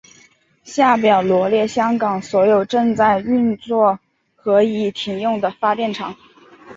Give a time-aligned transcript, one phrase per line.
[0.63, 3.99] 下表罗列香港所有正在运作
[4.35, 6.15] 和已停用的发电厂。